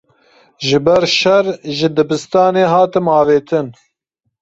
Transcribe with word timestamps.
Ji 0.67 0.77
ber 0.85 1.03
şer 1.17 1.45
ji 1.77 1.87
dibistanê 1.95 2.65
hatim 2.71 3.05
avêtin. 3.19 3.67